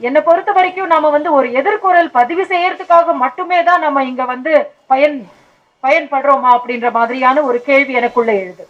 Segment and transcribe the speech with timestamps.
[0.00, 4.52] என்னை பொறுத்த வரைக்கும் நாம வந்து ஒரு எதிர்குரல் பதிவு செய்யறதுக்காக மட்டுமே தான் நம்ம இங்க வந்து
[4.92, 5.16] பயன்
[5.84, 8.64] பயன்படுறோமா அப்படின்ற மாதிரியான ஒரு கேள்வி எனக்குள்ள எழுது.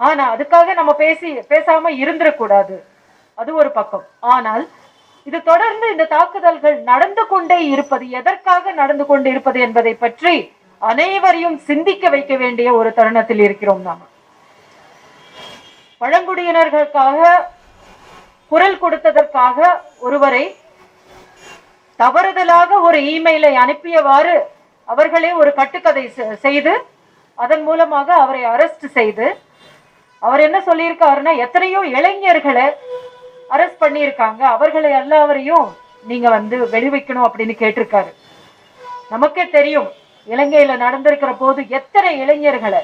[0.00, 2.76] ஆனா அதுக்காக நம்ம பேசி பேசாம இருந்துடக்கூடாது.
[3.38, 4.06] அது ஒரு பக்கம்.
[4.34, 4.64] ஆனால்
[5.26, 10.34] இது தொடர்ந்து இந்த தாக்குதல்கள் நடந்து கொண்டே இருப்பது எதற்காக நடந்து கொண்டு இருப்பது என்பதை பற்றி
[10.82, 14.00] அனைவரையும் சிந்திக்க வைக்க வேண்டிய ஒரு தருணத்தில் இருக்கிறோம் நாம.
[16.00, 17.20] பழங்குடியினர்களுக்காக
[18.52, 19.58] குரல் கொடுத்ததற்காக
[19.98, 20.56] ஒருவரை
[21.98, 24.40] தவறுதலாக ஒரு இமெயிலை அனுப்பியவாறு
[24.84, 26.86] அவர்களே ஒரு கட்டுக்கதை செ- செய்து
[27.34, 29.38] அதன் மூலமாக அவரை அரெஸ்ட் செய்து
[30.18, 32.64] அவர் என்ன சொல்லியிருக்காருன்னா எத்தனையோ இளைஞர்களை
[33.50, 34.40] அரெஸ்ட் பண்ணியிருக்காங்க.
[34.40, 38.14] அவர்களை எல்லாவரையும் நீங்க வந்து வெளிவைக்கணும் அப்படின்னு கேட்டிருக்காரு.
[39.10, 39.88] நமக்கே தெரியும்
[40.28, 42.80] இலங்கையில நடந்திருக்கிற போது எத்தனை இளைஞர்களை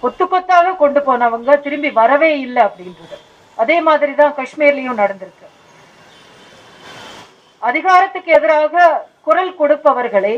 [0.00, 3.16] கொத்து கொத்தாக கொண்டு போனவங்க திரும்பி வரவே இல்லை அப்படின்றது.
[3.62, 5.46] அதே மாதிரி தான் காஷ்மீர்லயும் நடந்திருக்கு.
[7.62, 8.86] அதிகாரத்துக்கு எதிராக
[9.26, 10.34] குரல் கொடுப்பவர்களை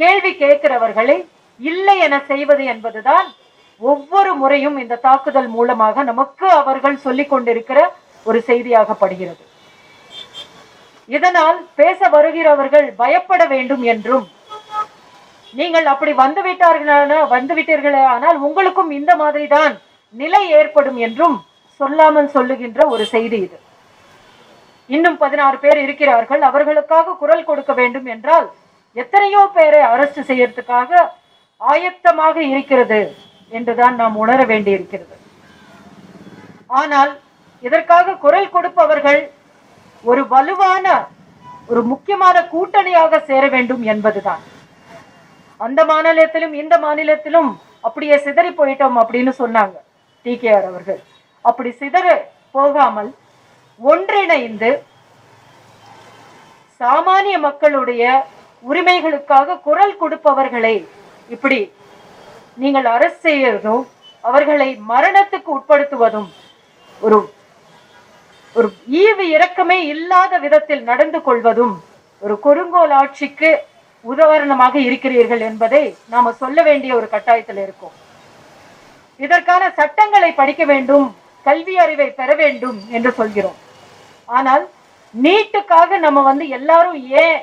[0.00, 1.16] கேள்வி கேட்கிறவர்களை
[1.60, 3.26] இல்லை என செய்வது என்பதுதான்
[3.80, 7.78] ஒவ்வொரு முறையும் இந்த தாக்குதல் மூலமாக நமக்கு அவர்கள் சொல்லிக் கொண்டிருக்கிற
[8.26, 9.42] ஒரு செய்தியாகப்படுகிறது.
[11.08, 14.26] இதனால் பேச வருகிறவர்கள் பயப்பட வேண்டும் என்றும்
[15.54, 19.74] நீங்கள் அப்படி வந்துவிட்டார்களான வந்துவிட்டீர்களே வந்து விட்டீர்களே ஆனால் உங்களுக்கும் இந்த மாதிரி தான்
[20.14, 21.36] நிலை ஏற்படும் என்றும்
[21.82, 23.58] சொல்லாமல் சொல்லுகின்ற ஒரு செய்தி இது.
[24.94, 26.42] இன்னும் பதினாறு பேர் இருக்கிறார்கள்.
[26.50, 28.46] அவர்களுக்காக குரல் கொடுக்க வேண்டும் என்றால்
[28.96, 30.90] எத்தனையோ பேரை அரெஸ்ட் செய்யறதுக்காக
[31.60, 33.00] ஆயத்தமாக இருக்கிறது
[33.58, 35.14] என்றுதான் நாம் உணர வேண்டியிருக்கிறது.
[36.80, 37.12] ஆனால்
[37.62, 39.20] இதற்காக குரல் கொடுப்பவர்கள்
[40.04, 40.86] ஒரு வலுவான
[41.70, 44.42] ஒரு முக்கியமான கூட்டணியாக சேர வேண்டும் என்பதுதான்.
[45.60, 47.50] அந்த மாநிலத்திலும் இந்த மாநிலத்திலும்
[47.86, 49.76] அப்படியே சிதறி போயிட்டோம் அப்படின்னு சொன்னாங்க
[50.26, 51.00] டிகேஆர் அவர்கள்.
[51.44, 52.06] அப்படி சிதற
[52.50, 53.10] போகாமல்
[53.80, 54.70] ஒன்றிணைந்து
[56.80, 58.04] சாமானிய மக்களுடைய
[58.64, 60.74] உரிமைகளுக்காக குரல் கொடுப்பவர்களை
[61.28, 61.72] இப்படி
[62.56, 63.84] நீங்கள் அரசு செய்யறதும்
[64.24, 66.28] அவர்களை மரணத்துக்கு உட்படுத்துவதும்
[67.00, 67.18] ஒரு
[68.56, 68.68] ஒரு
[69.02, 71.74] ஈவு இரக்கமே இல்லாத விதத்தில் நடந்து கொள்வதும்
[72.22, 73.50] ஒரு கொடுங்கோல் ஆட்சிக்கு
[74.04, 77.94] உதாரணமாக இருக்கிறீர்கள் என்பதை நாம சொல்ல வேண்டிய ஒரு கட்டாயத்தில் இருக்கும்.
[79.20, 81.08] இதற்கான சட்டங்களை படிக்க வேண்டும்
[81.46, 83.58] கல்வி அறிவை பெற வேண்டும் என்று சொல்கிறோம்.
[84.36, 84.64] ஆனால்
[85.14, 87.38] நீட்டுக்காக நம்ம வந்து எல்லாரும் ஏன்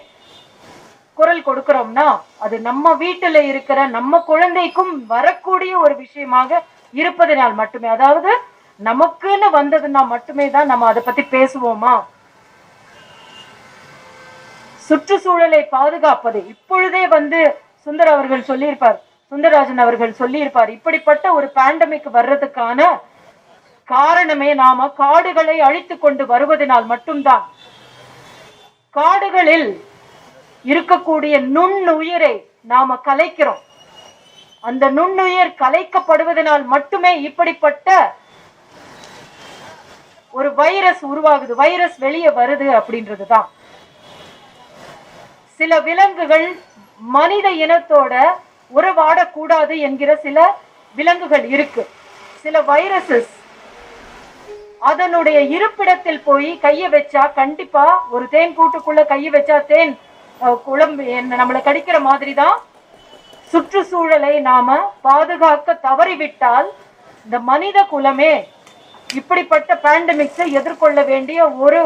[1.17, 2.05] குரல் கொடுக்கிறோம்னா
[2.45, 6.61] அது நம்ம வீட்டுல இருக்கிற நம்ம குழந்தைக்கும் வரக்கூடிய ஒரு விஷயமாக
[6.93, 7.89] இருப்பதனால் மட்டுமே.
[7.95, 8.31] அதாவது
[8.89, 11.93] நமக்குன்னு வந்ததுன்னா மட்டுமே தான் நம்ம அதை பத்தி பேசுவோமா?
[14.87, 16.39] சுற்றுச்சூழலை பாதுகாப்பது.
[16.53, 17.39] இப்பொழுதே வந்து
[17.85, 18.97] சுந்தர் அவர்கள் சொல்லியிருப்பார்
[19.31, 22.79] சுந்தரராஜன் அவர்கள் சொல்லியிருப்பார் இப்படிப்பட்ட ஒரு பேண்டமிக் வர்றதுக்கான
[23.93, 27.43] காரணமே நாம காடுகளை அழித்து கொண்டு வருவதனால் மட்டும்தான்.
[28.97, 29.69] காடுகளில்
[30.65, 32.33] இருக்கக்கூடிய நுண்ணுயிரை
[32.73, 33.61] நாம கலைக்கிறோம்.
[34.61, 38.15] அந்த நுண்ணுயிர் கலைக்கப்படுவதனால் மட்டுமே இப்படிப்பட்ட
[40.31, 41.53] ஒரு வைரஸ் உருவாகுது.
[41.63, 43.47] வைரஸ் வெளியே வருது அப்படின்றதுதான்.
[45.57, 46.47] சில விலங்குகள்
[46.99, 48.13] மனித இனத்தோட
[48.75, 50.37] உறவாடக்கூடாது என்கிற சில
[50.95, 51.83] விலங்குகள் இருக்கு.
[52.43, 53.37] சில வைரசஸ்
[54.81, 57.85] அதனுடைய இருப்பிடத்தில் போய் கைய வச்சா கண்டிப்பா
[58.15, 59.93] ஒரு தேன் கூட்டுக்குள்ள கைய வச்சா தேன்
[60.67, 62.57] குழம்பு என்ன நம்மளை கடிக்கிற மாதிரி தான்
[63.51, 66.69] சுற்றுச்சூழலை நாம பாதுகாக்க தவறிவிட்டால்
[67.25, 68.33] இந்த மனித குலமே
[69.19, 71.81] இப்படிப்பட்ட பேண்டமிக்ஸை எதிர்கொள்ள வேண்டிய ஒரு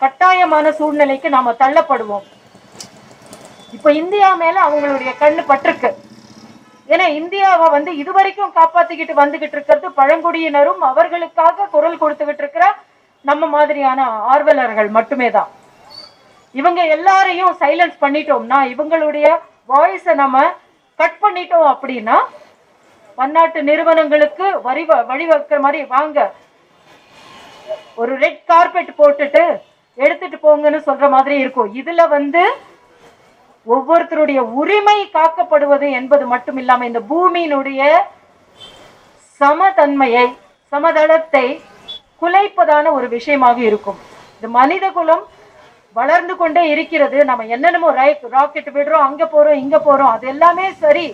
[0.00, 2.24] கட்டாயமான சூழ்நிலைக்கு நாம தள்ளப்படுவோம்.
[3.76, 5.90] இப்ப இந்தியா மேல அவங்களுடைய கண்ணு பட்டிருக்கு.
[6.88, 12.64] ஏன்னா இந்தியாவை வந்து இதுவரைக்கும் காப்பாத்திக்கிட்டு வந்துகிட்டு இருக்கிறது பழங்குடியினரும் அவர்களுக்காக குரல் கொடுத்துக்கிட்டு இருக்கிற
[13.24, 14.00] நம்ம மாதிரியான
[14.32, 15.50] ஆர்வலர்கள் மட்டுமே தான்.
[16.54, 19.26] இவங்க எல்லாரையும் சைலன்ஸ் பண்ணிட்டோம்னா இவங்களுடைய
[19.72, 20.38] வாய்ஸை நம்ம
[20.98, 22.16] கட் பண்ணிட்டோம் அப்படின்னா
[23.18, 26.18] பன்னாட்டு நிறுவனங்களுக்கு வரி வழிவகுக்கிற மாதிரி வாங்க
[28.00, 29.44] ஒரு ரெட் கார்பெட் போட்டுட்டு
[29.98, 31.72] எடுத்துட்டு போங்கன்னு சொல்ற மாதிரி இருக்கும்.
[31.80, 32.42] இதுல வந்து
[33.66, 37.82] ஒவ்வொருத்தருடைய உரிமை காக்கப்படுவது என்பது மட்டும் இல்லாமல் இந்த பூமியினுடைய
[39.40, 40.26] சமதன்மையை
[40.72, 41.46] சமதளத்தை
[42.22, 43.98] குலைப்பதான ஒரு விஷயமாக இருக்கும்.
[44.34, 45.24] இந்த மனித குலம்
[45.96, 47.18] வளர்ந்து கொண்டே இருக்கிறது.
[47.30, 47.88] நம்ம என்னென்னமோ
[48.32, 51.06] ராக்கெட் விடுறோம் அங்க போறோம் இங்க போறோம் அது எல்லாமே சரி.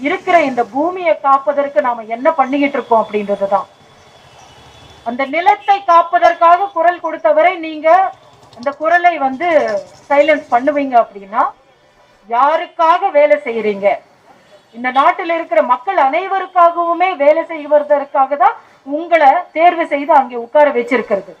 [0.00, 3.66] இருக்கிற இந்த பூமியை காப்பதற்கு நாம என்ன பண்ணிக்கிட்டு இருக்கோம் அப்படின்றதுதான்
[5.06, 7.88] அந்த நிலத்தை காப்பதற்காக குரல் கொடுத்தவரை நீங்க
[8.56, 9.48] அந்த குரலை வந்து
[10.10, 11.42] சைலன்ஸ் பண்ணுவீங்க அப்படின்னா
[12.34, 13.88] யாருக்காக வேலை செய்யறீங்க?
[14.76, 18.56] இந்த நாட்டில் இருக்கிற மக்கள் அனைவருக்காகவுமே வேலை செய்வதற்காக தான்
[18.96, 21.32] உங்களை தேர்வு செய்து அங்கே உட்கார வச்சிருக்கிறது.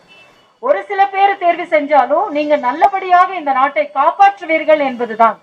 [0.62, 5.36] ஒரு சில பேர் தேர்வு செஞ்சாலும் நீங்க நல்லபடியாக இந்த நாட்டை காப்பாற்றுவீர்கள் என்பதுதான்.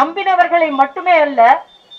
[0.00, 1.40] நம்பினவர்களை மட்டுமே அல்ல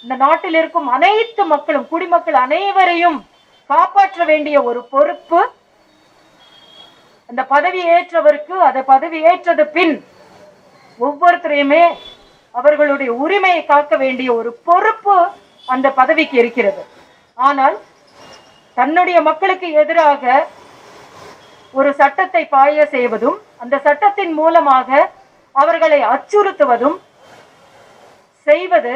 [0.03, 3.19] இந்த நாட்டில் இருக்கும் அனைத்து மக்களும் குடிமக்கள் அனைவரையும்
[3.69, 5.39] காப்பாற்ற வேண்டிய ஒரு பொறுப்பு
[7.29, 9.95] அந்த பதவி ஏற்றவருக்கு அதை பதவி ஏற்றது பின்
[10.99, 11.83] ஒவ்வொருத்தரையுமே
[12.55, 15.15] அவர்களுடைய உரிமையை காக்க வேண்டிய ஒரு பொறுப்பு
[15.73, 16.83] அந்த பதவிக்கு இருக்கிறது.
[17.37, 17.75] ஆனால்
[18.77, 20.23] தன்னுடைய மக்களுக்கு எதிராக
[21.73, 24.89] ஒரு சட்டத்தை பாய செய்வதும் அந்த சட்டத்தின் மூலமாக
[25.55, 26.97] அவர்களை அச்சுறுத்துவதும்
[28.47, 28.93] செய்வது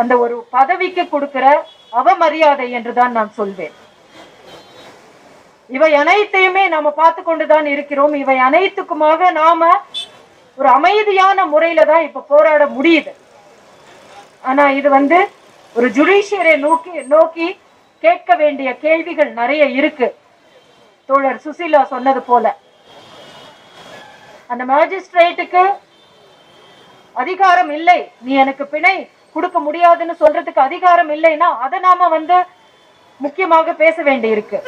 [0.00, 1.46] அந்த ஒரு பதவிக்கு கொடுக்கிற
[2.00, 3.74] அவமரியாதை என்றுதான் நான் சொல்வேன்.
[5.76, 8.14] இவை அனைத்தையுமே நாம பார்த்து கொண்டுதான் இருக்கிறோம்.
[8.22, 9.70] இவை அனைத்துக்குமாக நாம
[10.58, 13.12] ஒரு அமைதியான முறையில தான் இப்ப போராட முடியுது.
[14.48, 15.18] ஆனா இது வந்து
[15.76, 17.46] ஒரு ஜுடிஷியரை நோக்கி நோக்கி
[18.04, 20.08] கேட்க வேண்டிய கேள்விகள் நிறைய இருக்கு.
[21.08, 22.46] தோழர் சுசீலா சொன்னது போல.
[24.50, 25.64] அந்த மேஜிஸ்ட்ரேட்டுக்கு
[27.22, 27.98] அதிகாரம் இல்லை.
[28.24, 28.94] நீ எனக்கு பிணை
[29.36, 32.38] கொடுக்க முடியாதுன்னு சொல்றதுக்கு அதிகாரம் இல்லைன்னா அதை நாம வந்து
[33.24, 34.58] முக்கியமாக பேச வேண்டி இருக்கு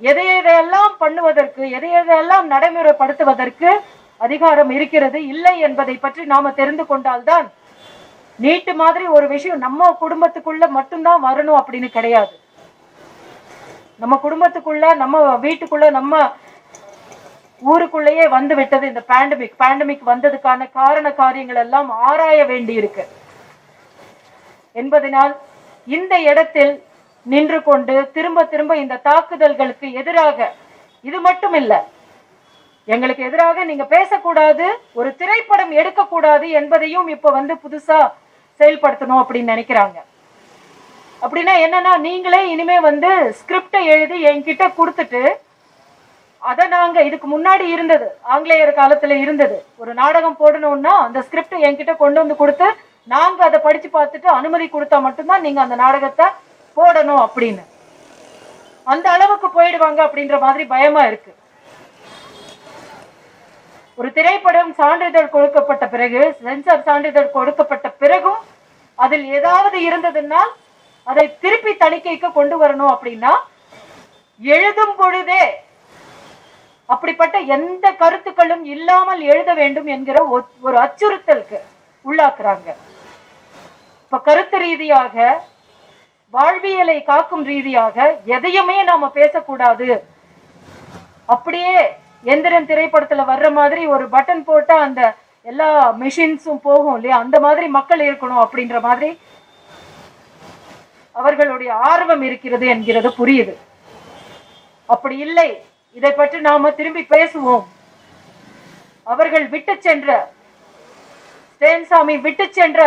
[0.00, 3.70] எதை எதையெல்லாம் பண்ணுவதற்கு எதை எதையெல்லாம் நடைமுறைப்படுத்துவதற்கு
[4.16, 7.46] அதிகாரம் இருக்கிறது இல்லை என்பதை பற்றி நாம தெரிந்து கொண்டால்தான்
[8.36, 12.32] நீட்டு மாதிரி ஒரு விஷயம் நம்ம குடும்பத்துக்குள்ள மட்டும்தான் வரணும் அப்படின்னு கிடையாது.
[13.96, 16.32] நம்ம குடும்பத்துக்குள்ள நம்ம வீட்டுக்குள்ள நம்ம
[17.62, 23.04] ஊருக்குள்ளேயே வந்து விட்டது இந்த பேண்டமிக் பேண்டமிக் வந்ததுக்கான காரண காரியங்கள் எல்லாம் ஆராய வேண்டி இருக்கு
[24.72, 25.36] என்பதனால்
[25.86, 26.72] இந்த இடத்தில்
[27.30, 30.38] நின்று கொண்டு திரும்ப திரும்ப இந்த தாக்குதல்களுக்கு எதிராக
[31.04, 31.72] இது மட்டும் இல்ல
[32.88, 34.66] எங்களுக்கு எதிராக நீங்க பேசக்கூடாது
[34.98, 37.98] ஒரு திரைப்படம் எடுக்கக்கூடாது என்பதையும் இப்ப வந்து புதுசா
[38.60, 39.98] செயல்படுத்தணும் அப்படின்னு நினைக்கிறாங்க.
[41.22, 45.22] அப்படின்னா என்னன்னா நீங்களே இனிமே வந்து ஸ்கிரிப்டை எழுதி என்கிட்ட கொடுத்துட்டு
[46.42, 52.18] அதை நாங்க இதுக்கு முன்னாடி இருந்தது ஆங்கிலேயர் காலத்துல இருந்தது ஒரு நாடகம் போடணும்னா அந்த ஸ்கிரிப்டை என்கிட்ட கொண்டு
[52.22, 52.68] வந்து கொடுத்து
[53.08, 56.26] நாங்க அதை படிச்சு பார்த்துட்டு அனுமதி கொடுத்தா மட்டும்தான் நீங்க அந்த நாடகத்தை
[56.78, 57.64] போடணும் அப்படின்னு.
[58.92, 61.32] அந்த அளவுக்கு போயிடுவாங்க அப்படின்ற மாதிரி பயமா இருக்கு.
[63.98, 68.42] ஒரு திரைப்படம் சான்றிதழ் கொடுக்கப்பட்ட பிறகு சென்சார் சான்றிதழ் கொடுக்கப்பட்ட பிறகும்
[69.04, 70.42] அதில் ஏதாவது இருந்ததுன்னா
[71.06, 73.32] அதை திருப்பி தணிக்கைக்கு கொண்டு வரணும் அப்படின்னா
[74.40, 75.42] எழுதும் பொழுதே
[76.94, 80.18] அப்படிப்பட்ட எந்த கருத்துக்களும் இல்லாமல் எழுத வேண்டும் என்கிற
[80.66, 81.58] ஒரு அச்சுறுத்தலுக்கு
[82.04, 82.68] உள்ளாக்குறாங்க.
[84.04, 85.16] இப்ப கருத்து ரீதியாக
[86.34, 89.86] வாழ்வியலை காக்கும் ரீதியாக எதையுமே நாம பேசக்கூடாது.
[91.34, 91.78] அப்படியே
[92.24, 95.02] எந்திரன் திரைப்படத்துல வர்ற மாதிரி ஒரு பட்டன் போட்டா அந்த
[95.42, 95.68] எல்லா
[96.02, 97.18] மிஷின்ஸும் போகும் இல்லையா?
[97.18, 99.10] அந்த மாதிரி மக்கள் இருக்கணும் அப்படின்ற மாதிரி
[101.12, 103.54] அவர்களுடைய ஆர்வம் இருக்கிறது என்கிறது புரியுது.
[104.86, 105.48] அப்படி இல்லை.
[105.98, 107.64] இதை பற்றி நாம திரும்பி பேசுவோம்.
[109.02, 110.32] அவர்கள் விட்டு சென்ற
[111.54, 112.80] ஸ்டேன்சாமி விட்டு சென்ற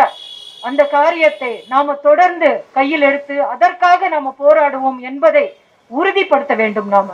[0.62, 5.44] அந்த காரியத்தை நாம தொடர்ந்து கையில் எடுத்து அதற்காக நாம போராடுவோம் என்பதை
[5.90, 7.08] உறுதிப்படுத்த வேண்டும் நாம.